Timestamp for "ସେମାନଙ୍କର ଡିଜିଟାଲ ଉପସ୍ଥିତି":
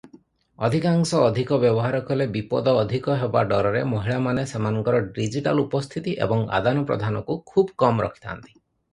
4.53-6.15